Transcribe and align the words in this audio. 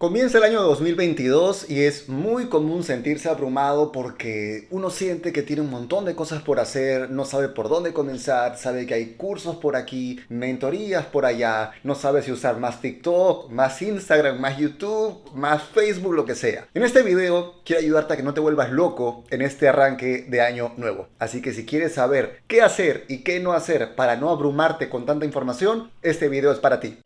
Comienza 0.00 0.38
el 0.38 0.44
año 0.44 0.62
2022 0.62 1.68
y 1.68 1.82
es 1.82 2.08
muy 2.08 2.46
común 2.46 2.84
sentirse 2.84 3.28
abrumado 3.28 3.92
porque 3.92 4.66
uno 4.70 4.88
siente 4.88 5.30
que 5.30 5.42
tiene 5.42 5.60
un 5.60 5.68
montón 5.68 6.06
de 6.06 6.14
cosas 6.14 6.40
por 6.40 6.58
hacer, 6.58 7.10
no 7.10 7.26
sabe 7.26 7.50
por 7.50 7.68
dónde 7.68 7.92
comenzar, 7.92 8.56
sabe 8.56 8.86
que 8.86 8.94
hay 8.94 9.16
cursos 9.18 9.56
por 9.56 9.76
aquí, 9.76 10.18
mentorías 10.30 11.04
por 11.04 11.26
allá, 11.26 11.72
no 11.84 11.94
sabe 11.94 12.22
si 12.22 12.32
usar 12.32 12.58
más 12.58 12.80
TikTok, 12.80 13.50
más 13.50 13.82
Instagram, 13.82 14.40
más 14.40 14.56
YouTube, 14.56 15.20
más 15.34 15.64
Facebook, 15.64 16.14
lo 16.14 16.24
que 16.24 16.34
sea. 16.34 16.66
En 16.72 16.82
este 16.82 17.02
video 17.02 17.56
quiero 17.66 17.82
ayudarte 17.82 18.14
a 18.14 18.16
que 18.16 18.22
no 18.22 18.32
te 18.32 18.40
vuelvas 18.40 18.72
loco 18.72 19.24
en 19.28 19.42
este 19.42 19.68
arranque 19.68 20.24
de 20.26 20.40
año 20.40 20.72
nuevo. 20.78 21.08
Así 21.18 21.42
que 21.42 21.52
si 21.52 21.66
quieres 21.66 21.92
saber 21.92 22.40
qué 22.48 22.62
hacer 22.62 23.04
y 23.08 23.18
qué 23.18 23.38
no 23.38 23.52
hacer 23.52 23.96
para 23.96 24.16
no 24.16 24.30
abrumarte 24.30 24.88
con 24.88 25.04
tanta 25.04 25.26
información, 25.26 25.90
este 26.00 26.30
video 26.30 26.52
es 26.52 26.58
para 26.58 26.80
ti. 26.80 26.96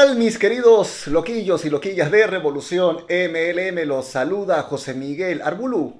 Tal 0.00 0.16
mis 0.16 0.38
queridos 0.38 1.08
loquillos 1.08 1.66
y 1.66 1.68
loquillas 1.68 2.10
de 2.10 2.26
Revolución 2.26 3.04
MLM? 3.10 3.86
Los 3.86 4.06
saluda 4.06 4.62
José 4.62 4.94
Miguel 4.94 5.42
Arbulú. 5.42 5.94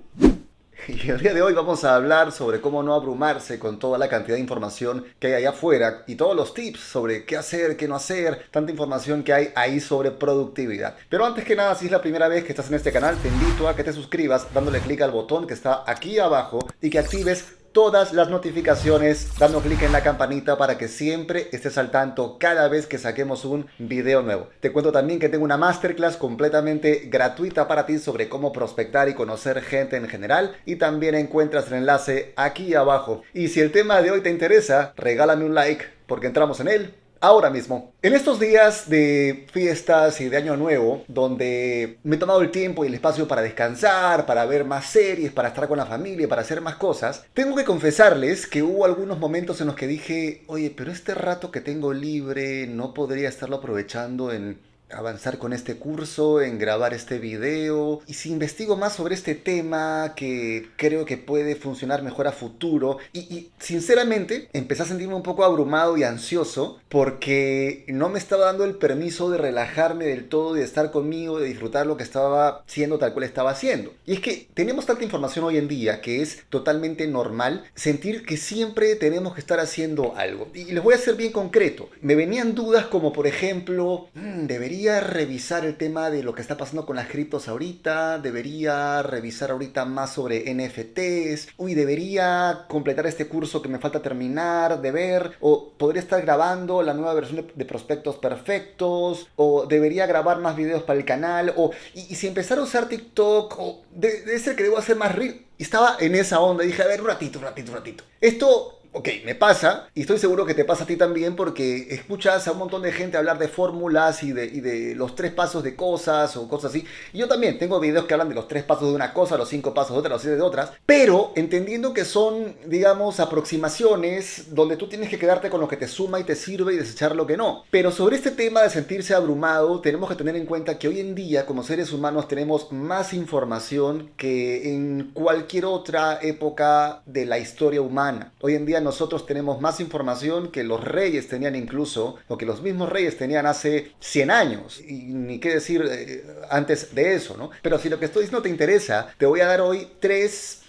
Y 0.89 1.11
el 1.11 1.21
día 1.21 1.35
de 1.35 1.43
hoy 1.43 1.53
vamos 1.53 1.85
a 1.85 1.97
hablar 1.97 2.33
sobre 2.33 2.63
cómo 2.63 2.83
no 2.83 2.95
abrumarse 2.95 3.59
con 3.59 3.79
toda 3.79 3.99
la 3.99 4.09
cantidad 4.09 4.37
de 4.37 4.41
información 4.41 5.05
que 5.19 5.27
hay 5.27 5.33
allá 5.35 5.51
afuera 5.51 6.05
y 6.07 6.15
todos 6.15 6.35
los 6.35 6.55
tips 6.55 6.81
sobre 6.81 7.27
qué 7.27 7.37
hacer, 7.37 7.77
qué 7.77 7.89
no 7.89 7.95
hacer, 7.95 8.47
tanta 8.51 8.71
información 8.71 9.23
que 9.23 9.35
hay 9.35 9.53
ahí 9.55 9.81
sobre 9.81 10.13
productividad. 10.13 10.97
Pero 11.11 11.27
antes 11.27 11.45
que 11.45 11.55
nada, 11.55 11.75
si 11.75 11.85
es 11.85 11.93
la 11.93 12.01
primera 12.01 12.29
vez 12.29 12.45
que 12.45 12.53
estás 12.53 12.69
en 12.69 12.77
este 12.77 12.93
canal, 12.93 13.19
te 13.19 13.29
invito 13.29 13.69
a 13.69 13.77
que 13.77 13.85
te 13.85 13.93
suscribas 13.93 14.47
dándole 14.55 14.81
clic 14.81 15.03
al 15.03 15.11
botón 15.11 15.47
que 15.47 15.53
está 15.53 15.85
aquí 15.87 16.19
abajo 16.19 16.61
y 16.81 16.89
que 16.89 16.99
actives 16.99 17.60
todas 17.73 18.13
las 18.13 18.31
notificaciones 18.31 19.29
dando 19.39 19.61
clic 19.61 19.83
en 19.83 19.93
la 19.93 20.03
campanita 20.03 20.59
para 20.59 20.77
que 20.77 20.89
siempre 20.89 21.49
estés 21.53 21.79
al 21.79 21.91
tanto 21.91 22.37
cada 22.39 22.69
vez 22.69 22.87
que 22.87 22.99
saquemos 22.99 23.45
un 23.45 23.67
video 23.79 24.23
nuevo. 24.23 24.49
Te 24.61 24.73
cuento 24.73 24.93
también 24.93 25.21
que 25.21 25.29
tengo 25.29 25.45
una 25.45 25.57
masterclass 25.57 26.17
completamente 26.17 27.07
gratuita 27.07 27.69
para 27.69 27.87
ti 27.87 27.99
sobre 27.99 28.29
cómo 28.29 28.53
prospectar 28.53 29.09
y 29.09 29.15
conocer 29.15 29.63
gente 29.63 29.97
en 29.97 30.09
general 30.09 30.57
y 30.67 30.77
también 30.77 31.15
encuentras 31.15 31.69
el 31.69 31.79
enlace 31.79 32.33
aquí 32.37 32.75
abajo. 32.75 33.23
Y 33.35 33.49
si 33.49 33.61
el 33.61 33.73
tema 33.73 34.03
de 34.03 34.11
hoy 34.11 34.21
te 34.21 34.31
interesa, 34.31 34.93
regálame 34.97 35.45
un 35.45 35.55
like 35.55 35.85
porque 36.07 36.27
entramos 36.27 36.61
en 36.61 36.69
él 36.69 36.95
ahora 37.21 37.51
mismo. 37.51 37.93
En 38.03 38.15
estos 38.15 38.41
días 38.41 38.89
de 38.89 39.47
fiestas 39.53 40.21
y 40.21 40.29
de 40.29 40.37
año 40.37 40.57
nuevo, 40.57 41.05
donde 41.09 41.99
me 42.03 42.17
he 42.17 42.19
tomado 42.19 42.41
el 42.41 42.51
tiempo 42.51 42.85
y 42.85 42.89
el 42.89 42.95
espacio 42.95 43.29
para 43.29 43.43
descansar, 43.43 44.27
para 44.27 44.47
ver 44.47 44.65
más 44.65 44.87
series, 44.87 45.33
para 45.33 45.49
estar 45.49 45.69
con 45.69 45.79
la 45.79 45.87
familia, 45.87 46.29
para 46.29 46.43
hacer 46.43 46.61
más 46.61 46.77
cosas, 46.77 47.25
tengo 47.35 47.57
que 47.57 47.65
confesarles 47.65 48.47
que 48.47 48.63
hubo 48.63 48.85
algunos 48.85 49.19
momentos 49.19 49.61
en 49.61 49.67
los 49.67 49.77
que 49.77 49.87
dije, 49.87 50.43
oye, 50.47 50.73
pero 50.75 50.91
este 50.91 51.15
rato 51.15 51.51
que 51.51 51.61
tengo 51.61 51.93
libre 51.93 52.67
no 52.67 52.95
podría 52.95 53.29
estarlo 53.29 53.57
aprovechando 53.57 54.33
en 54.33 54.59
avanzar 54.93 55.39
con 55.39 55.53
este 55.53 55.77
curso, 55.77 56.41
en 56.41 56.59
grabar 56.59 56.95
este 56.95 57.19
video. 57.19 58.01
Y 58.07 58.15
si 58.15 58.31
investigo 58.31 58.77
más 58.77 58.95
sobre 58.95 59.15
este 59.15 59.35
tema 59.35 60.15
que 60.17 60.69
creo 60.77 61.05
que 61.05 61.17
puede 61.17 61.57
funcionar 61.57 62.03
mejor 62.03 62.27
a 62.27 62.33
futuro. 62.33 62.99
Y, 63.13 63.49
sinceramente 63.59 64.49
empecé 64.53 64.83
a 64.83 64.87
sentirme 64.87 65.15
un 65.15 65.23
poco 65.23 65.45
abrumado 65.45 65.97
y 65.97 66.03
ansioso 66.03 66.81
porque 66.89 67.85
no 67.89 68.09
me 68.09 68.19
estaba 68.19 68.47
dando 68.47 68.65
el 68.65 68.77
permiso 68.77 69.31
de 69.31 69.39
relajarme 69.39 70.07
del 70.07 70.29
todo, 70.29 70.55
de 70.55 70.65
estar 70.65 70.91
conmigo, 70.91 71.39
de 71.39 71.47
disfrutar 71.47 71.87
lo 71.87 71.97
que 71.97 72.03
estaba 72.03 72.65
siendo 72.67 72.99
tal 72.99 73.13
cual 73.13 73.25
estaba 73.25 73.51
haciendo. 73.51 73.93
Y 74.07 74.15
es 74.15 74.21
que 74.21 74.49
tenemos 74.55 74.87
tanta 74.87 75.05
información 75.05 75.45
hoy 75.45 75.57
en 75.57 75.69
día 75.69 76.01
que 76.01 76.23
es 76.23 76.45
totalmente 76.49 77.07
normal 77.07 77.65
sentir 77.75 78.25
que 78.25 78.37
siempre 78.37 78.97
tenemos 78.97 79.35
que 79.35 79.41
estar 79.41 79.61
haciendo 79.61 80.17
algo. 80.17 80.49
Y 80.55 80.73
les 80.73 80.83
voy 80.83 80.95
a 80.95 80.99
ser 80.99 81.15
bien 81.15 81.33
concreto. 81.33 81.89
Me 82.01 82.15
venían 82.15 82.55
dudas 82.55 82.87
como 82.87 83.13
por 83.13 83.27
ejemplo, 83.27 84.09
mm, 84.15 84.47
debería 84.47 84.80
debería 84.81 85.07
revisar 85.07 85.67
el 85.67 85.77
tema 85.77 86.09
de 86.09 86.23
lo 86.23 86.35
que 86.35 86.41
está 86.41 86.57
pasando 86.57 86.87
con 86.87 86.97
las 86.97 87.09
criptos 87.09 87.49
ahorita, 87.49 88.19
debería 88.19 89.03
revisar 89.03 89.51
ahorita 89.51 89.85
más 89.85 90.15
sobre 90.15 90.55
NFTs, 90.55 91.49
uy, 91.59 91.75
debería 91.75 92.65
completar 92.67 93.07
este 93.07 93.29
curso 93.29 93.61
que 93.61 93.69
me 93.69 93.79
falta 93.79 94.01
terminar 94.01 94.81
de 94.81 94.91
ver, 94.91 95.33
o 95.41 95.73
podría 95.77 96.01
estar 96.01 96.23
grabando 96.23 96.81
la 96.81 96.95
nueva 96.95 97.13
versión 97.13 97.47
de, 97.55 97.65
prospectos 97.67 98.17
perfectos, 98.17 99.29
o 99.37 99.67
debería 99.67 100.07
grabar 100.07 100.39
más 100.39 100.57
videos 100.57 100.83
para 100.83 100.99
el 100.99 101.05
canal, 101.05 101.53
o 101.59 101.73
y, 101.93 102.15
si 102.15 102.27
empezar 102.27 102.59
a 102.59 102.63
usar 102.63 102.89
TikTok, 102.89 103.59
o 103.59 103.83
debe 103.91 104.39
ser 104.39 104.57
que 104.57 104.63
debo 104.63 104.79
hacer 104.79 104.97
más 104.97 105.15
real. 105.15 105.43
Y 105.59 105.63
estaba 105.63 105.99
en 106.01 106.15
esa 106.15 106.41
onda, 106.41 106.65
dije, 106.65 106.83
a 106.83 106.87
ver, 106.87 107.03
un 107.03 107.09
ratito, 107.09 107.39
un 107.39 107.45
ratito, 107.45 107.71
un 107.71 107.77
ratito. 107.77 108.05
Esto 108.19 108.80
ok, 108.93 109.09
me 109.25 109.35
pasa, 109.35 109.89
y 109.95 110.03
estoy 110.03 110.19
seguro 110.19 110.45
que 110.45 110.55
te 110.55 110.65
pasa 110.65 110.85
a 110.85 110.87
ti 110.87 110.97
también 110.97 111.37
porque 111.37 111.95
escuchas 111.95 112.47
a 112.49 112.53
un 112.53 112.59
montón 112.59 112.83
de 112.83 112.93
gente 112.93 113.17
hablar 113.17 113.39
de 113.39 113.49
fórmulas 113.49 114.23
y 114.23 114.33
de, 114.33 114.95
los 114.97 115.15
tres 115.15 115.33
pasos 115.33 115.63
de 115.63 115.77
cosas 115.77 116.37
o 116.37 116.49
cosas 116.49 116.73
así. 116.73 116.85
Yo 117.13 117.29
también 117.29 117.59
tengo 117.59 117.79
videos 117.79 118.07
que 118.07 118.15
hablan 118.15 118.29
de 118.29 118.35
los 118.35 118.49
tres 118.49 118.65
pasos 118.65 118.89
de 118.89 118.95
una 118.95 119.13
cosa, 119.13 119.37
los 119.37 119.49
cinco 119.49 119.73
pasos 119.75 119.93
de 119.93 119.99
otra, 119.99 120.11
los 120.11 120.23
siete 120.23 120.37
de 120.37 120.43
otras, 120.43 120.73
pero 120.87 121.33
entendiendo 121.37 121.95
que 121.95 122.05
son, 122.05 122.57
digamos, 122.67 123.21
aproximaciones 123.21 124.55
donde 124.55 124.77
tú 124.77 124.89
tienes 124.89 125.09
que 125.09 125.19
quedarte 125.19 125.51
con 125.51 125.61
lo 125.61 125.69
que 125.69 125.77
te 125.77 125.87
suma 125.87 126.19
y 126.19 126.25
te 126.25 126.35
sirve 126.35 126.75
y 126.75 126.77
desechar 126.77 127.15
lo 127.15 127.27
que 127.27 127.37
no. 127.37 127.65
Pero 127.71 127.93
sobre 127.93 128.17
este 128.17 128.33
tema 128.33 128.63
de 128.63 128.71
sentirse 128.71 129.15
abrumado, 129.15 129.81
tenemos 129.81 130.09
que 130.09 130.17
tener 130.17 130.37
en 130.37 130.47
cuenta 130.47 130.79
que 130.79 130.89
hoy 130.89 131.01
en 131.01 131.15
día, 131.15 131.47
como 131.47 131.63
seres 131.63 131.93
humanos, 131.93 132.29
tenemos 132.29 132.73
más 132.73 133.15
información 133.15 134.11
que 134.17 134.75
en 134.75 135.11
cualquier 135.15 135.65
otra 135.67 136.19
época 136.21 137.03
de 137.07 137.27
la 137.27 137.39
historia 137.39 137.83
humana. 137.83 138.33
Hoy 138.41 138.55
en 138.55 138.67
día 138.67 138.80
nosotros 138.81 139.27
tenemos 139.27 139.61
más 139.61 139.81
información 139.81 140.51
que 140.51 140.65
los 140.65 140.83
reyes 140.83 141.29
tenían 141.29 141.55
incluso, 141.55 142.17
o 142.29 142.39
que 142.39 142.47
los 142.47 142.63
mismos 142.63 142.89
reyes 142.89 143.17
tenían 143.17 143.47
hace 143.47 143.93
100 144.01 144.31
años, 144.31 144.81
y 144.81 144.95
ni 145.13 145.39
qué 145.39 145.55
decir 145.55 145.85
eh, 145.91 146.25
antes 146.51 146.95
de 146.95 147.15
eso, 147.15 147.37
¿no? 147.37 147.51
Pero 147.63 147.79
si 147.79 147.89
lo 147.89 147.99
que 147.99 148.07
estoy 148.07 148.23
diciendo 148.23 148.43
te 148.43 148.49
interesa, 148.49 149.15
te 149.19 149.27
voy 149.27 149.41
a 149.41 149.47
dar 149.47 149.61
hoy 149.61 149.89
tres 150.01 150.63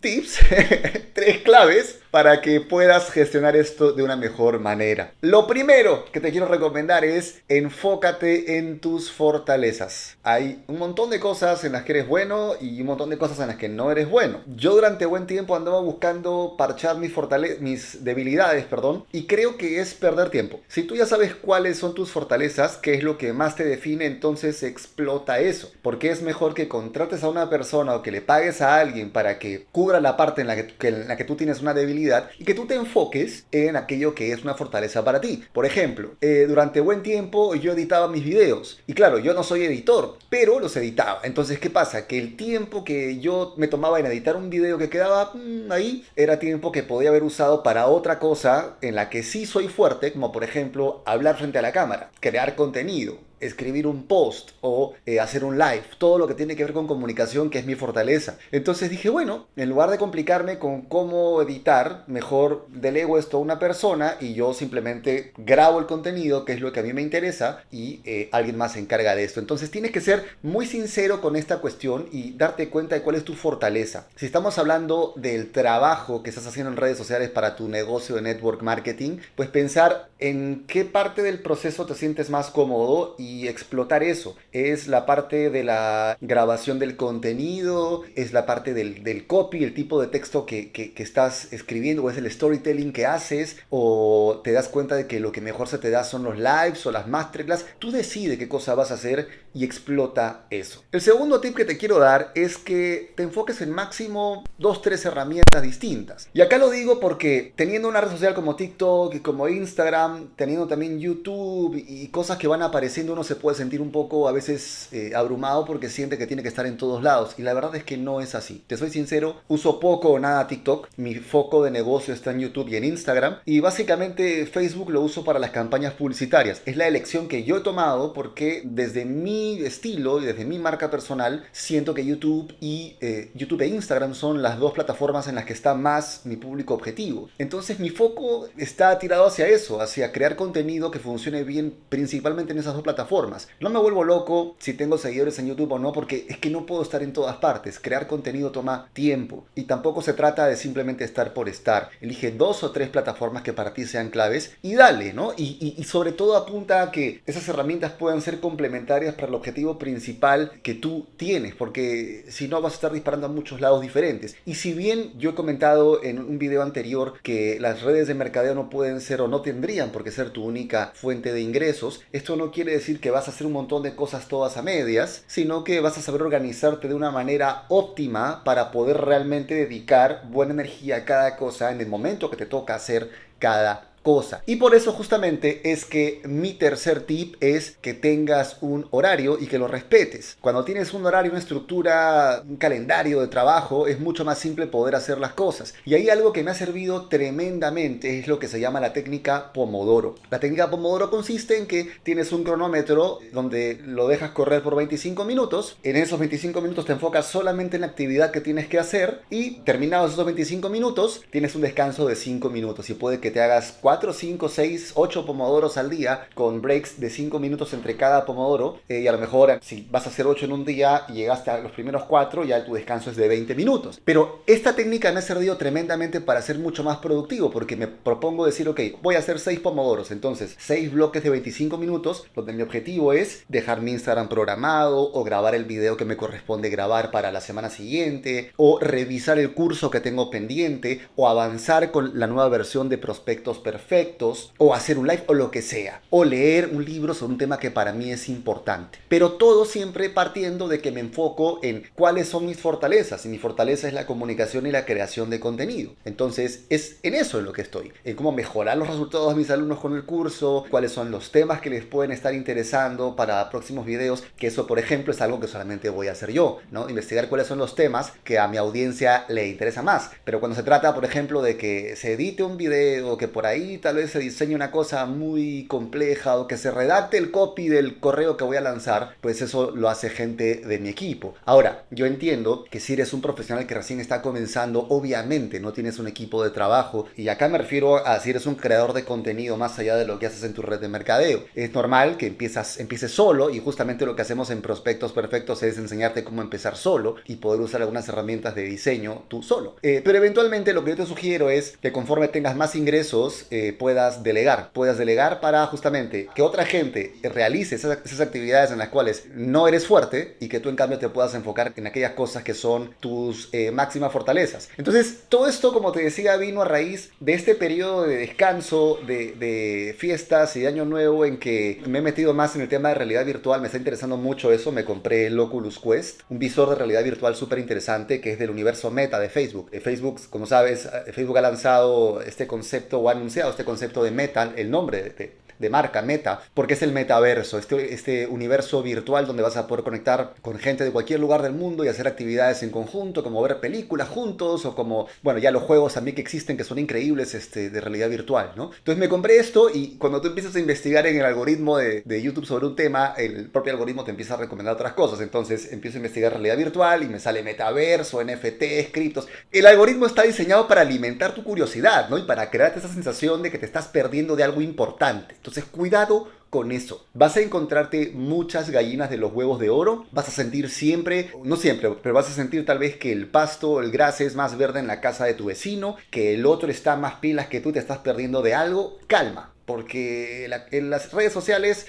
tips, 0.00 0.38
tres 1.14 1.38
claves 1.42 1.99
para 2.10 2.40
que 2.40 2.60
puedas 2.60 3.10
gestionar 3.10 3.56
esto 3.56 3.92
de 3.92 4.02
una 4.02 4.16
mejor 4.16 4.58
manera. 4.60 5.12
Lo 5.20 5.46
primero 5.46 6.04
que 6.12 6.20
te 6.20 6.30
quiero 6.30 6.46
recomendar 6.46 7.04
es 7.04 7.40
enfócate 7.48 8.58
en 8.58 8.80
tus 8.80 9.10
fortalezas. 9.12 10.16
Hay 10.22 10.62
un 10.66 10.78
montón 10.78 11.10
de 11.10 11.20
cosas 11.20 11.64
en 11.64 11.72
las 11.72 11.84
que 11.84 11.92
eres 11.92 12.08
bueno 12.08 12.52
y 12.60 12.80
un 12.80 12.86
montón 12.88 13.10
de 13.10 13.18
cosas 13.18 13.38
en 13.40 13.48
las 13.48 13.56
que 13.56 13.68
no 13.68 13.90
eres 13.90 14.08
bueno. 14.08 14.40
Yo 14.56 14.74
durante 14.74 15.06
buen 15.06 15.26
tiempo 15.26 15.54
andaba 15.54 15.80
buscando 15.80 16.54
parchar 16.58 16.96
mis, 16.98 17.12
mis 17.60 18.04
debilidades, 18.04 18.64
perdón, 18.64 19.04
y 19.12 19.26
creo 19.26 19.56
que 19.56 19.80
es 19.80 19.94
perder 19.94 20.30
tiempo. 20.30 20.60
Si 20.68 20.82
tú 20.82 20.96
ya 20.96 21.06
sabes 21.06 21.34
cuáles 21.34 21.78
son 21.78 21.94
tus 21.94 22.10
fortalezas, 22.10 22.76
qué 22.76 22.94
es 22.94 23.02
lo 23.02 23.18
que 23.18 23.32
más 23.32 23.56
te 23.56 23.64
define, 23.64 24.06
entonces 24.06 24.62
explota 24.62 25.38
eso. 25.40 25.70
Porque 25.82 26.10
es 26.10 26.22
mejor 26.22 26.54
que 26.54 26.68
contrates 26.68 27.22
a 27.22 27.28
una 27.28 27.48
persona 27.50 27.94
o 27.94 28.02
que 28.02 28.10
le 28.10 28.20
pagues 28.20 28.60
a 28.60 28.78
alguien 28.78 29.10
para 29.10 29.38
que 29.38 29.66
cubra 29.72 30.00
la 30.00 30.16
parte 30.16 30.40
en 30.40 30.48
la 30.48 30.56
que, 30.56 30.88
en 30.88 31.08
la 31.08 31.16
que 31.16 31.24
tú 31.24 31.36
tienes 31.36 31.60
una 31.60 31.74
debilidad 31.74 31.99
y 32.38 32.44
que 32.44 32.54
tú 32.54 32.66
te 32.66 32.74
enfoques 32.74 33.44
en 33.52 33.76
aquello 33.76 34.14
que 34.14 34.32
es 34.32 34.42
una 34.42 34.54
fortaleza 34.54 35.04
para 35.04 35.20
ti. 35.20 35.44
Por 35.52 35.66
ejemplo, 35.66 36.12
eh, 36.20 36.46
durante 36.48 36.80
buen 36.80 37.02
tiempo 37.02 37.54
yo 37.54 37.72
editaba 37.72 38.08
mis 38.08 38.24
videos 38.24 38.80
y 38.86 38.94
claro, 38.94 39.18
yo 39.18 39.34
no 39.34 39.42
soy 39.42 39.64
editor, 39.64 40.16
pero 40.28 40.60
los 40.60 40.76
editaba. 40.76 41.20
Entonces, 41.24 41.58
¿qué 41.58 41.70
pasa? 41.70 42.06
Que 42.06 42.18
el 42.18 42.36
tiempo 42.36 42.84
que 42.84 43.18
yo 43.20 43.54
me 43.56 43.68
tomaba 43.68 44.00
en 44.00 44.06
editar 44.06 44.36
un 44.36 44.50
video 44.50 44.78
que 44.78 44.90
quedaba 44.90 45.32
mm, 45.34 45.70
ahí 45.72 46.06
era 46.16 46.38
tiempo 46.38 46.72
que 46.72 46.82
podía 46.82 47.10
haber 47.10 47.22
usado 47.22 47.62
para 47.62 47.86
otra 47.86 48.18
cosa 48.18 48.76
en 48.80 48.94
la 48.94 49.10
que 49.10 49.22
sí 49.22 49.46
soy 49.46 49.68
fuerte, 49.68 50.12
como 50.12 50.32
por 50.32 50.44
ejemplo 50.44 51.02
hablar 51.06 51.36
frente 51.36 51.58
a 51.58 51.62
la 51.62 51.72
cámara, 51.72 52.10
crear 52.20 52.54
contenido, 52.56 53.18
escribir 53.40 53.86
un 53.86 54.04
post 54.04 54.50
o 54.60 54.94
eh, 55.06 55.20
hacer 55.20 55.44
un 55.44 55.58
live, 55.58 55.82
todo 55.98 56.18
lo 56.18 56.26
que 56.26 56.34
tiene 56.34 56.56
que 56.56 56.64
ver 56.64 56.72
con 56.72 56.86
comunicación, 56.86 57.50
que 57.50 57.58
es 57.58 57.66
mi 57.66 57.74
fortaleza. 57.74 58.38
Entonces 58.52 58.90
dije, 58.90 59.08
bueno, 59.08 59.46
en 59.56 59.68
lugar 59.68 59.90
de 59.90 59.98
complicarme 59.98 60.58
con 60.58 60.82
cómo 60.82 61.42
editar, 61.42 62.04
mejor 62.06 62.66
delego 62.68 63.18
esto 63.18 63.38
a 63.38 63.40
una 63.40 63.58
persona 63.58 64.16
y 64.20 64.34
yo 64.34 64.52
simplemente 64.54 65.32
grabo 65.36 65.78
el 65.78 65.86
contenido, 65.86 66.44
que 66.44 66.52
es 66.52 66.60
lo 66.60 66.72
que 66.72 66.80
a 66.80 66.82
mí 66.82 66.92
me 66.92 67.02
interesa, 67.02 67.64
y 67.70 68.00
eh, 68.04 68.28
alguien 68.32 68.56
más 68.56 68.72
se 68.72 68.80
encarga 68.80 69.14
de 69.14 69.24
esto. 69.24 69.40
Entonces 69.40 69.70
tienes 69.70 69.90
que 69.90 70.00
ser 70.00 70.24
muy 70.42 70.66
sincero 70.66 71.20
con 71.20 71.36
esta 71.36 71.58
cuestión 71.58 72.08
y 72.12 72.32
darte 72.32 72.68
cuenta 72.68 72.94
de 72.94 73.02
cuál 73.02 73.16
es 73.16 73.24
tu 73.24 73.34
fortaleza. 73.34 74.06
Si 74.16 74.26
estamos 74.26 74.58
hablando 74.58 75.12
del 75.16 75.50
trabajo 75.50 76.22
que 76.22 76.30
estás 76.30 76.46
haciendo 76.46 76.70
en 76.70 76.76
redes 76.76 76.98
sociales 76.98 77.30
para 77.30 77.56
tu 77.56 77.68
negocio 77.68 78.16
de 78.16 78.22
network 78.22 78.62
marketing, 78.62 79.18
pues 79.34 79.48
pensar 79.48 80.08
en 80.18 80.64
qué 80.66 80.84
parte 80.84 81.22
del 81.22 81.38
proceso 81.38 81.86
te 81.86 81.94
sientes 81.94 82.30
más 82.30 82.50
cómodo 82.50 83.14
y 83.18 83.29
y 83.30 83.48
explotar 83.48 84.02
eso. 84.02 84.36
Es 84.52 84.88
la 84.88 85.06
parte 85.06 85.50
de 85.50 85.62
la 85.62 86.16
grabación 86.20 86.78
del 86.78 86.96
contenido, 86.96 88.02
es 88.16 88.32
la 88.32 88.46
parte 88.46 88.74
del, 88.74 89.04
del 89.04 89.26
copy, 89.26 89.62
el 89.62 89.74
tipo 89.74 90.00
de 90.00 90.08
texto 90.08 90.46
que, 90.46 90.72
que, 90.72 90.92
estás 91.00 91.52
escribiendo, 91.52 92.04
o 92.04 92.10
es 92.10 92.18
el 92.18 92.30
storytelling 92.30 92.92
que 92.92 93.06
haces, 93.06 93.56
o 93.70 94.40
te 94.44 94.52
das 94.52 94.68
cuenta 94.68 94.96
de 94.96 95.06
que 95.06 95.20
lo 95.20 95.32
que 95.32 95.40
mejor 95.40 95.68
se 95.68 95.78
te 95.78 95.90
da 95.90 96.04
son 96.04 96.24
los 96.24 96.36
lives 96.36 96.84
o 96.86 96.92
las 96.92 97.06
masterclass. 97.06 97.64
Tú 97.78 97.90
decides 97.90 98.38
qué 98.38 98.48
cosa 98.48 98.74
vas 98.74 98.90
a 98.90 98.94
hacer 98.94 99.28
y 99.54 99.64
explota 99.64 100.46
eso. 100.50 100.84
El 100.92 101.00
segundo 101.00 101.40
tip 101.40 101.56
que 101.56 101.64
te 101.64 101.76
quiero 101.76 101.98
dar 101.98 102.32
es 102.34 102.58
que 102.58 103.12
te 103.16 103.22
enfoques 103.22 103.60
en 103.60 103.70
máximo 103.70 104.44
dos, 104.58 104.82
tres 104.82 105.04
herramientas 105.04 105.62
distintas. 105.62 106.28
Y 106.32 106.40
acá 106.40 106.58
lo 106.58 106.70
digo 106.70 107.00
porque 107.00 107.52
teniendo 107.56 107.88
una 107.88 108.00
red 108.00 108.10
social 108.10 108.34
como 108.34 108.56
TikTok 108.56 109.14
y 109.14 109.20
como 109.20 109.48
Instagram, 109.48 110.30
teniendo 110.36 110.66
también 110.66 111.00
YouTube 111.00 111.74
y 111.76 112.08
cosas 112.08 112.38
que 112.38 112.46
van 112.46 112.62
apareciendo, 112.62 113.14
se 113.24 113.36
puede 113.36 113.56
sentir 113.56 113.80
un 113.80 113.90
poco 113.90 114.28
a 114.28 114.32
veces 114.32 114.88
eh, 114.92 115.12
abrumado 115.14 115.64
porque 115.64 115.88
siente 115.88 116.18
que 116.18 116.26
tiene 116.26 116.42
que 116.42 116.48
estar 116.48 116.66
en 116.66 116.76
todos 116.76 117.02
lados. 117.02 117.34
Y 117.38 117.42
la 117.42 117.54
verdad 117.54 117.74
es 117.76 117.84
que 117.84 117.96
no 117.96 118.20
es 118.20 118.34
así. 118.34 118.64
Te 118.66 118.76
soy 118.76 118.90
sincero, 118.90 119.40
uso 119.48 119.80
poco 119.80 120.10
o 120.10 120.18
nada 120.18 120.46
TikTok. 120.46 120.88
Mi 120.96 121.14
foco 121.16 121.64
de 121.64 121.70
negocio 121.70 122.14
está 122.14 122.30
en 122.30 122.40
YouTube 122.40 122.68
y 122.68 122.76
en 122.76 122.84
Instagram. 122.84 123.38
Y 123.44 123.60
básicamente 123.60 124.46
Facebook 124.46 124.90
lo 124.90 125.02
uso 125.02 125.24
para 125.24 125.38
las 125.38 125.50
campañas 125.50 125.94
publicitarias. 125.94 126.62
Es 126.66 126.76
la 126.76 126.88
elección 126.88 127.28
que 127.28 127.44
yo 127.44 127.58
he 127.58 127.60
tomado 127.60 128.12
porque 128.12 128.62
desde 128.64 129.04
mi 129.04 129.60
estilo 129.62 130.20
y 130.20 130.26
desde 130.26 130.44
mi 130.44 130.58
marca 130.58 130.90
personal 130.90 131.44
siento 131.52 131.94
que 131.94 132.04
YouTube 132.04 132.54
y 132.60 132.96
eh, 133.00 133.30
YouTube 133.34 133.62
e 133.62 133.68
Instagram 133.68 134.14
son 134.14 134.42
las 134.42 134.58
dos 134.58 134.72
plataformas 134.72 135.28
en 135.28 135.34
las 135.34 135.44
que 135.44 135.52
está 135.52 135.74
más 135.74 136.22
mi 136.24 136.36
público 136.36 136.74
objetivo. 136.74 137.28
Entonces 137.38 137.80
mi 137.80 137.90
foco 137.90 138.48
está 138.56 138.98
tirado 138.98 139.26
hacia 139.26 139.48
eso, 139.48 139.80
hacia 139.80 140.12
crear 140.12 140.36
contenido 140.36 140.90
que 140.90 140.98
funcione 140.98 141.44
bien 141.44 141.74
principalmente 141.88 142.52
en 142.52 142.58
esas 142.58 142.74
dos 142.74 142.82
plataformas. 142.82 143.09
No 143.58 143.70
me 143.70 143.80
vuelvo 143.80 144.04
loco 144.04 144.56
si 144.60 144.74
tengo 144.74 144.96
seguidores 144.96 145.38
en 145.38 145.48
YouTube 145.48 145.72
o 145.72 145.78
no, 145.78 145.92
porque 145.92 146.26
es 146.28 146.38
que 146.38 146.48
no 146.48 146.64
puedo 146.64 146.82
estar 146.82 147.02
en 147.02 147.12
todas 147.12 147.36
partes. 147.38 147.80
Crear 147.80 148.06
contenido 148.06 148.52
toma 148.52 148.88
tiempo 148.92 149.46
y 149.56 149.64
tampoco 149.64 150.00
se 150.00 150.12
trata 150.12 150.46
de 150.46 150.56
simplemente 150.56 151.04
estar 151.04 151.34
por 151.34 151.48
estar. 151.48 151.90
Elige 152.00 152.30
dos 152.30 152.62
o 152.62 152.70
tres 152.70 152.88
plataformas 152.88 153.42
que 153.42 153.52
para 153.52 153.74
ti 153.74 153.84
sean 153.84 154.10
claves 154.10 154.54
y 154.62 154.74
dale, 154.74 155.12
¿no? 155.12 155.32
Y, 155.36 155.74
y 155.76 155.82
sobre 155.84 156.12
todo 156.12 156.36
apunta 156.36 156.82
a 156.82 156.90
que 156.92 157.20
esas 157.26 157.48
herramientas 157.48 157.92
puedan 157.92 158.22
ser 158.22 158.38
complementarias 158.38 159.14
para 159.14 159.26
el 159.26 159.34
objetivo 159.34 159.78
principal 159.78 160.52
que 160.62 160.74
tú 160.74 161.08
tienes, 161.16 161.54
porque 161.54 162.24
si 162.28 162.46
no 162.46 162.62
vas 162.62 162.74
a 162.74 162.76
estar 162.76 162.92
disparando 162.92 163.26
a 163.26 163.30
muchos 163.30 163.60
lados 163.60 163.82
diferentes. 163.82 164.36
Y 164.46 164.54
si 164.54 164.72
bien 164.72 165.12
yo 165.18 165.30
he 165.30 165.34
comentado 165.34 166.02
en 166.04 166.18
un 166.18 166.38
video 166.38 166.62
anterior 166.62 167.14
que 167.22 167.58
las 167.60 167.82
redes 167.82 168.06
de 168.06 168.14
mercadeo 168.14 168.54
no 168.54 168.70
pueden 168.70 169.00
ser 169.00 169.20
o 169.20 169.28
no 169.28 169.42
tendrían 169.42 169.90
por 169.90 170.04
qué 170.04 170.10
ser 170.10 170.30
tu 170.30 170.44
única 170.44 170.92
fuente 170.94 171.32
de 171.32 171.40
ingresos, 171.40 172.02
esto 172.12 172.36
no 172.36 172.50
quiere 172.50 172.72
decir 172.72 172.89
que 172.98 173.12
vas 173.12 173.28
a 173.28 173.30
hacer 173.30 173.46
un 173.46 173.52
montón 173.52 173.84
de 173.84 173.94
cosas 173.94 174.26
todas 174.26 174.56
a 174.56 174.62
medias, 174.62 175.22
sino 175.28 175.62
que 175.62 175.80
vas 175.80 175.98
a 175.98 176.02
saber 176.02 176.22
organizarte 176.22 176.88
de 176.88 176.94
una 176.94 177.12
manera 177.12 177.66
óptima 177.68 178.42
para 178.42 178.72
poder 178.72 178.96
realmente 179.02 179.54
dedicar 179.54 180.22
buena 180.30 180.54
energía 180.54 180.96
a 180.96 181.04
cada 181.04 181.36
cosa 181.36 181.70
en 181.70 181.80
el 181.80 181.86
momento 181.86 182.30
que 182.30 182.36
te 182.36 182.46
toca 182.46 182.74
hacer 182.74 183.10
cada 183.38 183.89
cosa. 184.02 184.42
Y 184.46 184.56
por 184.56 184.74
eso 184.74 184.92
justamente 184.92 185.72
es 185.72 185.84
que 185.84 186.22
mi 186.24 186.54
tercer 186.54 187.02
tip 187.02 187.36
es 187.40 187.76
que 187.80 187.94
tengas 187.94 188.58
un 188.60 188.86
horario 188.90 189.38
y 189.38 189.46
que 189.46 189.58
lo 189.58 189.68
respetes. 189.68 190.36
Cuando 190.40 190.64
tienes 190.64 190.92
un 190.94 191.06
horario, 191.06 191.30
una 191.30 191.40
estructura, 191.40 192.42
un 192.48 192.56
calendario 192.56 193.20
de 193.20 193.28
trabajo, 193.28 193.86
es 193.86 194.00
mucho 194.00 194.24
más 194.24 194.38
simple 194.38 194.66
poder 194.66 194.94
hacer 194.94 195.18
las 195.18 195.32
cosas. 195.32 195.74
Y 195.84 195.94
ahí 195.94 196.08
algo 196.08 196.32
que 196.32 196.42
me 196.42 196.50
ha 196.50 196.54
servido 196.54 197.08
tremendamente 197.08 198.18
es 198.18 198.26
lo 198.26 198.38
que 198.38 198.48
se 198.48 198.60
llama 198.60 198.80
la 198.80 198.92
técnica 198.92 199.52
Pomodoro. 199.52 200.14
La 200.30 200.40
técnica 200.40 200.70
Pomodoro 200.70 201.10
consiste 201.10 201.58
en 201.58 201.66
que 201.66 201.90
tienes 202.02 202.32
un 202.32 202.44
cronómetro 202.44 203.18
donde 203.32 203.80
lo 203.84 204.08
dejas 204.08 204.30
correr 204.30 204.62
por 204.62 204.76
25 204.76 205.24
minutos. 205.24 205.76
En 205.82 205.96
esos 205.96 206.18
25 206.18 206.60
minutos 206.60 206.86
te 206.86 206.92
enfocas 206.92 207.26
solamente 207.26 207.76
en 207.76 207.82
la 207.82 207.88
actividad 207.88 208.30
que 208.30 208.40
tienes 208.40 208.68
que 208.68 208.78
hacer 208.78 209.22
y 209.30 209.60
terminados 209.60 210.12
esos 210.12 210.24
25 210.24 210.68
minutos 210.68 211.22
tienes 211.30 211.54
un 211.54 211.62
descanso 211.62 212.06
de 212.06 212.16
5 212.16 212.50
minutos 212.50 212.88
y 212.90 212.94
puede 212.94 213.20
que 213.20 213.30
te 213.30 213.40
hagas 213.40 213.76
4, 213.80 213.89
5, 213.98 214.48
6, 214.48 214.92
8 214.94 215.26
pomodoros 215.26 215.76
al 215.76 215.90
día 215.90 216.28
con 216.34 216.62
breaks 216.62 217.00
de 217.00 217.10
5 217.10 217.40
minutos 217.40 217.72
entre 217.72 217.96
cada 217.96 218.24
pomodoro. 218.24 218.78
Eh, 218.88 219.00
y 219.00 219.08
a 219.08 219.12
lo 219.12 219.18
mejor 219.18 219.58
si 219.62 219.88
vas 219.90 220.06
a 220.06 220.10
hacer 220.10 220.26
8 220.26 220.44
en 220.44 220.52
un 220.52 220.64
día 220.64 221.04
y 221.08 221.14
llegaste 221.14 221.50
a 221.50 221.58
los 221.58 221.72
primeros 221.72 222.04
4, 222.04 222.44
ya 222.44 222.64
tu 222.64 222.74
descanso 222.74 223.10
es 223.10 223.16
de 223.16 223.26
20 223.26 223.54
minutos. 223.56 224.00
Pero 224.04 224.42
esta 224.46 224.76
técnica 224.76 225.10
me 225.10 225.18
ha 225.18 225.22
servido 225.22 225.56
tremendamente 225.56 226.20
para 226.20 226.40
ser 226.40 226.58
mucho 226.58 226.84
más 226.84 226.98
productivo 226.98 227.50
porque 227.50 227.76
me 227.76 227.88
propongo 227.88 228.46
decir, 228.46 228.68
ok, 228.68 228.80
voy 229.02 229.16
a 229.16 229.18
hacer 229.18 229.40
6 229.40 229.58
pomodoros. 229.58 230.12
Entonces, 230.12 230.54
6 230.58 230.92
bloques 230.92 231.24
de 231.24 231.30
25 231.30 231.76
minutos, 231.76 232.24
donde 232.34 232.52
mi 232.52 232.62
objetivo 232.62 233.12
es 233.12 233.44
dejar 233.48 233.80
mi 233.80 233.90
Instagram 233.90 234.28
programado 234.28 235.12
o 235.12 235.24
grabar 235.24 235.54
el 235.54 235.64
video 235.64 235.96
que 235.96 236.04
me 236.04 236.16
corresponde 236.16 236.70
grabar 236.70 237.10
para 237.10 237.32
la 237.32 237.40
semana 237.40 237.70
siguiente 237.70 238.52
o 238.56 238.78
revisar 238.78 239.38
el 239.38 239.52
curso 239.52 239.90
que 239.90 240.00
tengo 240.00 240.30
pendiente 240.30 241.00
o 241.16 241.28
avanzar 241.28 241.90
con 241.90 242.18
la 242.18 242.28
nueva 242.28 242.48
versión 242.48 242.88
de 242.88 242.98
prospectos 242.98 243.58
perfectos 243.58 243.79
perfectos, 243.80 244.52
o 244.58 244.74
hacer 244.74 244.98
un 244.98 245.06
live, 245.06 245.24
o 245.26 245.34
lo 245.34 245.50
que 245.50 245.62
sea, 245.62 246.02
o 246.10 246.24
leer 246.24 246.70
un 246.72 246.84
libro 246.84 247.14
sobre 247.14 247.32
un 247.32 247.38
tema 247.38 247.58
que 247.58 247.70
para 247.70 247.92
mí 247.92 248.10
es 248.10 248.28
importante. 248.28 248.98
Pero 249.08 249.32
todo 249.32 249.64
siempre 249.64 250.10
partiendo 250.10 250.68
de 250.68 250.80
que 250.80 250.92
me 250.92 251.00
enfoco 251.00 251.58
en 251.62 251.84
cuáles 251.94 252.28
son 252.28 252.46
mis 252.46 252.58
fortalezas, 252.58 253.24
y 253.24 253.28
mi 253.28 253.38
fortaleza 253.38 253.88
es 253.88 253.94
la 253.94 254.06
comunicación 254.06 254.66
y 254.66 254.70
la 254.70 254.84
creación 254.84 255.30
de 255.30 255.40
contenido. 255.40 255.92
Entonces, 256.04 256.64
es 256.68 256.98
en 257.02 257.14
eso 257.14 257.38
en 257.38 257.46
lo 257.46 257.52
que 257.52 257.62
estoy, 257.62 257.92
en 258.04 258.16
cómo 258.16 258.32
mejorar 258.32 258.76
los 258.76 258.88
resultados 258.88 259.30
de 259.30 259.38
mis 259.38 259.50
alumnos 259.50 259.80
con 259.80 259.96
el 259.96 260.04
curso, 260.04 260.64
cuáles 260.70 260.92
son 260.92 261.10
los 261.10 261.30
temas 261.32 261.60
que 261.60 261.70
les 261.70 261.84
pueden 261.84 262.12
estar 262.12 262.34
interesando 262.34 263.16
para 263.16 263.48
próximos 263.50 263.86
videos, 263.86 264.24
que 264.36 264.48
eso, 264.48 264.66
por 264.66 264.78
ejemplo, 264.78 265.12
es 265.12 265.20
algo 265.20 265.40
que 265.40 265.48
solamente 265.48 265.88
voy 265.88 266.08
a 266.08 266.12
hacer 266.12 266.32
yo, 266.32 266.58
¿no? 266.70 266.88
Investigar 266.88 267.28
cuáles 267.28 267.46
son 267.46 267.58
los 267.58 267.74
temas 267.74 268.12
que 268.24 268.38
a 268.38 268.48
mi 268.48 268.56
audiencia 268.56 269.24
le 269.28 269.48
interesa 269.48 269.82
más. 269.82 270.10
Pero 270.24 270.40
cuando 270.40 270.56
se 270.56 270.62
trata, 270.62 270.94
por 270.94 271.04
ejemplo, 271.04 271.42
de 271.42 271.56
que 271.56 271.96
se 271.96 272.12
edite 272.12 272.42
un 272.42 272.56
video, 272.56 273.16
que 273.16 273.28
por 273.28 273.46
ahí 273.46 273.69
tal 273.78 273.96
vez 273.96 274.10
se 274.10 274.18
diseñe 274.18 274.54
una 274.54 274.70
cosa 274.70 275.06
muy 275.06 275.66
compleja 275.66 276.36
o 276.36 276.46
que 276.46 276.56
se 276.56 276.70
redacte 276.70 277.18
el 277.18 277.30
copy 277.30 277.68
del 277.68 277.98
correo 278.00 278.36
que 278.36 278.44
voy 278.44 278.56
a 278.56 278.60
lanzar, 278.60 279.14
pues 279.20 279.42
eso 279.42 279.72
lo 279.74 279.88
hace 279.88 280.10
gente 280.10 280.56
de 280.56 280.78
mi 280.78 280.88
equipo. 280.88 281.34
Ahora, 281.44 281.84
yo 281.90 282.06
entiendo 282.06 282.64
que 282.70 282.80
si 282.80 282.94
eres 282.94 283.12
un 283.12 283.22
profesional 283.22 283.66
que 283.66 283.74
recién 283.74 284.00
está 284.00 284.22
comenzando, 284.22 284.86
obviamente 284.88 285.60
no 285.60 285.72
tienes 285.72 285.98
un 285.98 286.08
equipo 286.08 286.42
de 286.42 286.50
trabajo 286.50 287.06
y 287.16 287.28
acá 287.28 287.48
me 287.48 287.58
refiero 287.58 287.96
a 288.06 288.18
si 288.20 288.30
eres 288.30 288.46
un 288.46 288.54
creador 288.54 288.92
de 288.92 289.04
contenido 289.04 289.56
más 289.56 289.78
allá 289.78 289.96
de 289.96 290.06
lo 290.06 290.18
que 290.18 290.26
haces 290.26 290.44
en 290.44 290.54
tu 290.54 290.62
red 290.62 290.80
de 290.80 290.88
mercadeo. 290.88 291.44
Es 291.54 291.72
normal 291.72 292.16
que 292.16 292.26
empiezas, 292.26 292.78
empieces 292.78 293.10
solo 293.10 293.50
y 293.50 293.60
justamente 293.60 294.06
lo 294.06 294.16
que 294.16 294.22
hacemos 294.22 294.50
en 294.50 294.62
Prospectos 294.62 295.12
Perfectos 295.12 295.62
es 295.62 295.78
enseñarte 295.78 296.24
cómo 296.24 296.42
empezar 296.42 296.76
solo 296.76 297.16
y 297.26 297.36
poder 297.36 297.60
usar 297.60 297.80
algunas 297.82 298.08
herramientas 298.08 298.54
de 298.54 298.62
diseño 298.62 299.24
tú 299.28 299.42
solo. 299.42 299.76
Eh, 299.82 300.02
pero 300.04 300.18
eventualmente 300.18 300.72
lo 300.72 300.84
que 300.84 300.90
yo 300.90 300.96
te 300.96 301.06
sugiero 301.06 301.50
es 301.50 301.76
que 301.78 301.92
conforme 301.92 302.28
tengas 302.28 302.56
más 302.56 302.74
ingresos, 302.74 303.46
eh, 303.50 303.59
puedas 303.78 304.22
delegar. 304.22 304.70
Puedas 304.72 304.98
delegar 304.98 305.40
para 305.40 305.66
justamente 305.66 306.28
que 306.34 306.42
otra 306.42 306.64
gente 306.64 307.14
realice 307.22 307.76
esas, 307.76 308.20
actividades 308.20 308.70
en 308.70 308.78
las 308.78 308.88
cuales 308.88 309.24
no 309.34 309.68
eres 309.68 309.86
fuerte 309.86 310.36
y 310.40 310.48
que 310.48 310.60
tú 310.60 310.68
en 310.68 310.76
cambio 310.76 310.98
te 310.98 311.08
puedas 311.08 311.34
enfocar 311.34 311.72
en 311.76 311.86
aquellas 311.86 312.12
cosas 312.12 312.42
que 312.42 312.54
son 312.54 312.94
tus 313.00 313.48
eh, 313.52 313.70
máximas 313.70 314.12
fortalezas. 314.12 314.68
Entonces, 314.76 315.20
todo 315.28 315.48
esto, 315.48 315.72
como 315.72 315.92
te 315.92 316.02
decía, 316.02 316.36
vino 316.36 316.62
a 316.62 316.64
raíz 316.64 317.10
de 317.20 317.34
este 317.34 317.54
periodo 317.54 318.02
de 318.02 318.16
descanso, 318.16 318.98
de, 319.06 319.94
fiestas 319.98 320.56
y 320.56 320.60
de 320.60 320.68
año 320.68 320.84
nuevo 320.84 321.24
en 321.24 321.38
que 321.38 321.82
me 321.86 321.98
he 321.98 322.02
metido 322.02 322.34
más 322.34 322.54
en 322.56 322.62
el 322.62 322.68
tema 322.68 322.90
de 322.90 322.94
realidad 322.94 323.24
virtual. 323.24 323.60
Me 323.60 323.66
está 323.66 323.78
interesando 323.78 324.16
mucho 324.16 324.52
eso. 324.52 324.72
Me 324.72 324.84
compré 324.84 325.26
el 325.26 325.38
Oculus 325.38 325.78
Quest, 325.78 326.22
un 326.28 326.38
visor 326.38 326.70
de 326.70 326.76
realidad 326.76 327.02
virtual 327.04 327.34
súper 327.34 327.58
interesante 327.58 328.20
que 328.20 328.32
es 328.32 328.38
del 328.38 328.50
universo 328.50 328.90
meta 328.90 329.18
de 329.18 329.28
Facebook. 329.28 329.68
Eh, 329.72 329.80
Facebook, 329.80 330.20
como 330.30 330.46
sabes, 330.46 330.86
eh, 330.86 331.12
Facebook 331.12 331.38
ha 331.38 331.42
lanzado 331.42 332.20
este 332.22 332.46
concepto 332.46 332.98
o 332.98 333.08
ha 333.08 333.12
anunciado 333.12 333.49
este 333.50 333.64
concepto 333.64 334.02
de 334.02 334.10
meta, 334.10 334.52
el 334.56 334.70
nombre 334.70 335.02
de, 335.02 335.32
de 335.60 335.70
marca, 335.70 336.02
meta, 336.02 336.42
porque 336.54 336.74
es 336.74 336.82
el 336.82 336.92
metaverso, 336.92 337.58
este, 337.58 337.94
este 337.94 338.26
universo 338.26 338.82
virtual 338.82 339.26
donde 339.26 339.42
vas 339.42 339.56
a 339.56 339.66
poder 339.66 339.84
conectar 339.84 340.34
con 340.42 340.58
gente 340.58 340.84
de 340.84 340.90
cualquier 340.90 341.20
lugar 341.20 341.42
del 341.42 341.52
mundo 341.52 341.84
y 341.84 341.88
hacer 341.88 342.08
actividades 342.08 342.62
en 342.62 342.70
conjunto, 342.70 343.22
como 343.22 343.42
ver 343.42 343.60
películas 343.60 344.08
juntos 344.08 344.64
o 344.64 344.74
como, 344.74 345.06
bueno, 345.22 345.38
ya 345.38 345.50
los 345.50 345.62
juegos 345.62 345.94
también 345.94 346.14
que 346.14 346.22
existen 346.22 346.56
que 346.56 346.64
son 346.64 346.78
increíbles 346.78 347.34
este, 347.34 347.70
de 347.70 347.80
realidad 347.80 348.08
virtual, 348.08 348.52
¿no? 348.56 348.70
Entonces 348.76 348.98
me 348.98 349.08
compré 349.08 349.38
esto 349.38 349.70
y 349.72 349.96
cuando 349.98 350.20
tú 350.20 350.28
empiezas 350.28 350.56
a 350.56 350.60
investigar 350.60 351.06
en 351.06 351.16
el 351.16 351.24
algoritmo 351.24 351.76
de, 351.76 352.02
de 352.02 352.22
YouTube 352.22 352.46
sobre 352.46 352.66
un 352.66 352.74
tema, 352.74 353.14
el 353.16 353.50
propio 353.50 353.72
algoritmo 353.72 354.04
te 354.04 354.10
empieza 354.10 354.34
a 354.34 354.38
recomendar 354.38 354.74
otras 354.74 354.94
cosas, 354.94 355.20
entonces 355.20 355.72
empiezo 355.72 355.96
a 355.96 356.00
investigar 356.00 356.32
realidad 356.32 356.56
virtual 356.56 357.02
y 357.02 357.06
me 357.06 357.20
sale 357.20 357.42
metaverso, 357.42 358.22
NFT, 358.24 358.90
criptos. 358.92 359.28
El 359.52 359.66
algoritmo 359.66 360.06
está 360.06 360.22
diseñado 360.22 360.66
para 360.66 360.80
alimentar 360.80 361.34
tu 361.34 361.44
curiosidad, 361.44 362.08
¿no? 362.08 362.18
Y 362.18 362.22
para 362.22 362.50
crearte 362.50 362.78
esa 362.78 362.88
sensación 362.88 363.42
de 363.42 363.50
que 363.50 363.58
te 363.58 363.66
estás 363.66 363.88
perdiendo 363.88 364.36
de 364.36 364.44
algo 364.44 364.60
importante. 364.60 365.34
Cuidado 365.70 366.28
con 366.50 366.72
eso. 366.72 367.06
Vas 367.14 367.36
a 367.36 367.40
encontrarte 367.40 368.10
muchas 368.12 368.70
gallinas 368.70 369.08
de 369.08 369.16
los 369.16 369.32
huevos 369.32 369.60
de 369.60 369.70
oro. 369.70 370.06
Vas 370.10 370.28
a 370.28 370.32
sentir 370.32 370.68
siempre, 370.68 371.30
no 371.44 371.56
siempre, 371.56 371.90
pero 372.02 372.14
vas 372.14 372.28
a 372.28 372.34
sentir 372.34 372.66
tal 372.66 372.78
vez 372.78 372.96
que 372.96 373.12
el 373.12 373.28
pasto, 373.28 373.80
el 373.80 373.90
gras 373.90 374.20
es 374.20 374.34
más 374.34 374.58
verde 374.58 374.80
en 374.80 374.88
la 374.88 375.00
casa 375.00 375.24
de 375.24 375.34
tu 375.34 375.46
vecino, 375.46 375.96
que 376.10 376.34
el 376.34 376.46
otro 376.46 376.70
está 376.70 376.96
más 376.96 377.14
pilas 377.14 377.46
que 377.46 377.60
tú 377.60 377.72
te 377.72 377.78
estás 377.78 377.98
perdiendo 377.98 378.42
de 378.42 378.54
algo. 378.54 378.98
Calma, 379.06 379.52
porque 379.64 380.50
en 380.72 380.90
las 380.90 381.12
redes 381.12 381.32
sociales 381.32 381.86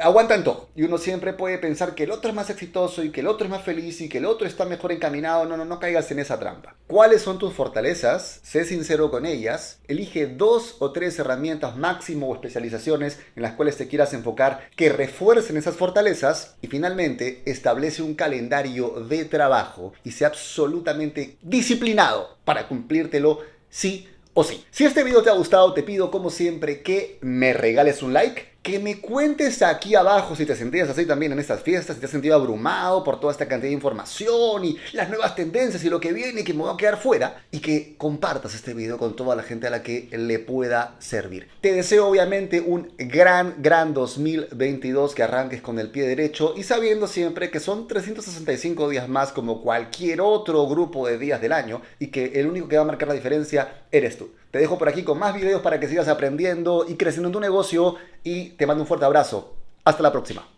aguantan 0.00 0.44
todo. 0.44 0.68
Y 0.74 0.82
uno 0.82 0.98
siempre 0.98 1.32
puede 1.32 1.58
pensar 1.58 1.94
que 1.94 2.04
el 2.04 2.10
otro 2.10 2.30
es 2.30 2.36
más 2.36 2.50
exitoso 2.50 3.02
y 3.02 3.10
que 3.10 3.20
el 3.20 3.26
otro 3.26 3.46
es 3.46 3.50
más 3.50 3.62
feliz 3.62 4.00
y 4.00 4.08
que 4.08 4.18
el 4.18 4.24
otro 4.24 4.46
está 4.46 4.64
mejor 4.64 4.92
encaminado. 4.92 5.44
No, 5.44 5.56
no, 5.56 5.64
no 5.64 5.78
caigas 5.78 6.10
en 6.10 6.18
esa 6.18 6.38
trampa. 6.38 6.76
¿Cuáles 6.86 7.22
son 7.22 7.38
tus 7.38 7.52
fortalezas? 7.52 8.40
Sé 8.42 8.64
sincero 8.64 9.10
con 9.10 9.26
ellas. 9.26 9.80
Elige 9.88 10.26
dos 10.26 10.76
o 10.78 10.92
tres 10.92 11.18
herramientas 11.18 11.76
máximo 11.76 12.28
o 12.28 12.34
especializaciones 12.34 13.18
en 13.34 13.42
las 13.42 13.52
cuales 13.52 13.76
te 13.76 13.88
quieras 13.88 14.14
enfocar 14.14 14.68
que 14.76 14.90
refuercen 14.90 15.56
esas 15.56 15.76
fortalezas. 15.76 16.56
Y 16.62 16.68
finalmente, 16.68 17.42
establece 17.46 18.02
un 18.02 18.14
calendario 18.14 19.06
de 19.08 19.24
trabajo 19.24 19.92
y 20.04 20.12
sea 20.12 20.28
absolutamente 20.28 21.38
disciplinado 21.42 22.38
para 22.44 22.68
cumplírtelo 22.68 23.40
sí 23.68 24.08
o 24.34 24.44
sí. 24.44 24.64
Si 24.70 24.84
este 24.84 25.02
video 25.02 25.22
te 25.22 25.30
ha 25.30 25.34
gustado, 25.34 25.72
te 25.72 25.82
pido 25.82 26.10
como 26.10 26.30
siempre 26.30 26.82
que 26.82 27.18
me 27.22 27.52
regales 27.52 28.02
un 28.02 28.12
like 28.12 28.55
que 28.66 28.80
me 28.80 29.00
cuentes 29.00 29.62
aquí 29.62 29.94
abajo 29.94 30.34
si 30.34 30.44
te 30.44 30.56
sentías 30.56 30.88
así 30.88 31.06
también 31.06 31.30
en 31.30 31.38
estas 31.38 31.62
fiestas, 31.62 31.94
si 31.94 32.00
te 32.00 32.06
has 32.06 32.10
sentido 32.10 32.34
abrumado 32.34 33.04
por 33.04 33.20
toda 33.20 33.30
esta 33.30 33.46
cantidad 33.46 33.68
de 33.68 33.74
información 33.74 34.64
y 34.64 34.76
las 34.92 35.08
nuevas 35.08 35.36
tendencias 35.36 35.84
y 35.84 35.88
lo 35.88 36.00
que 36.00 36.12
viene 36.12 36.40
y 36.40 36.44
que 36.44 36.52
me 36.52 36.62
voy 36.62 36.74
a 36.74 36.76
quedar 36.76 36.98
fuera 37.00 37.44
y 37.52 37.60
que 37.60 37.94
compartas 37.96 38.56
este 38.56 38.74
video 38.74 38.98
con 38.98 39.14
toda 39.14 39.36
la 39.36 39.44
gente 39.44 39.68
a 39.68 39.70
la 39.70 39.84
que 39.84 40.08
le 40.10 40.40
pueda 40.40 40.96
servir. 40.98 41.46
Te 41.60 41.74
deseo 41.74 42.08
obviamente 42.08 42.60
un 42.60 42.92
gran, 42.98 43.54
gran 43.58 43.94
2022 43.94 45.14
que 45.14 45.22
arranques 45.22 45.62
con 45.62 45.78
el 45.78 45.92
pie 45.92 46.02
derecho 46.08 46.54
y 46.56 46.64
sabiendo 46.64 47.06
siempre 47.06 47.52
que 47.52 47.60
son 47.60 47.86
365 47.86 48.88
días 48.88 49.08
más 49.08 49.30
como 49.30 49.62
cualquier 49.62 50.20
otro 50.20 50.66
grupo 50.66 51.06
de 51.06 51.18
días 51.18 51.40
del 51.40 51.52
año 51.52 51.82
y 52.00 52.08
que 52.08 52.32
el 52.40 52.48
único 52.48 52.66
que 52.66 52.74
va 52.74 52.82
a 52.82 52.86
marcar 52.86 53.06
la 53.06 53.14
diferencia 53.14 53.84
eres 53.92 54.18
tú. 54.18 54.32
Te 54.56 54.62
dejo 54.62 54.78
por 54.78 54.88
aquí 54.88 55.02
con 55.02 55.18
más 55.18 55.34
videos 55.34 55.60
para 55.60 55.78
que 55.78 55.86
sigas 55.86 56.08
aprendiendo 56.08 56.86
y 56.88 56.94
creciendo 56.94 57.28
en 57.28 57.34
tu 57.34 57.40
negocio 57.40 57.96
y 58.24 58.52
te 58.52 58.66
mando 58.66 58.84
un 58.84 58.88
fuerte 58.88 59.04
abrazo. 59.04 59.54
Hasta 59.84 60.02
la 60.02 60.10
próxima. 60.10 60.55